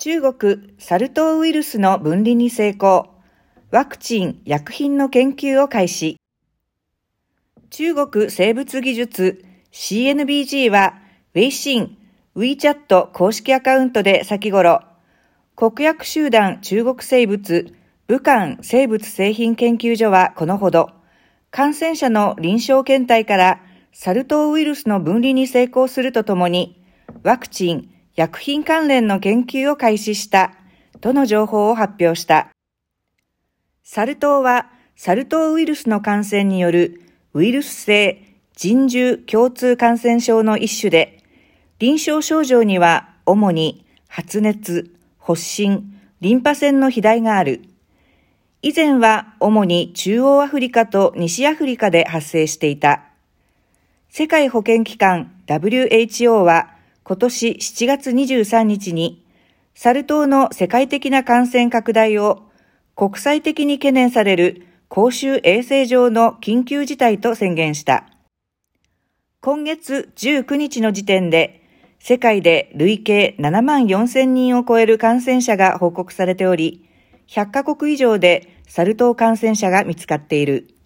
[0.00, 3.10] 中国サル痘ウイルスの分離に成功。
[3.72, 6.20] ワクチン、薬品の研究を開始。
[7.70, 11.00] 中国生物技術 CNBG は、
[11.34, 11.98] ウェイシン、
[12.36, 14.84] WeChat 公式アカウントで先頃、
[15.56, 17.74] 国薬集団中国生物
[18.06, 20.92] 武漢生物製品研究所はこのほど、
[21.50, 23.60] 感染者の臨床検体から
[23.92, 26.80] サル痘ウイルスの分離に成功するとともに、
[27.24, 30.52] ワクチン、薬品関連の研究を開始した
[31.00, 32.48] との情報を発表した。
[33.84, 37.00] サル痘はサル痘ウイルスの感染による
[37.32, 38.20] ウイルス性
[38.56, 41.22] 人獣共通感染症の一種で、
[41.78, 47.62] 臨床症状には主に発熱、発疹、リンパ腺の肥大がある。
[48.62, 53.04] 以前は主に中央アフリカと西アフリカで発生していた。
[54.08, 56.77] 世界保健機関 WHO は
[57.08, 59.24] 今年7月23日に、
[59.74, 62.42] サル痘の世界的な感染拡大を
[62.96, 68.04] 国際的に懸念される公衆衛生上の緊急事態と宣言した。
[69.40, 71.62] 今月19日の時点で、
[71.98, 76.86] 世界で累計7万4千人を超える感染者が報告されており、
[77.26, 80.77] 100カ国以上でサル痘感染者が見つかっている。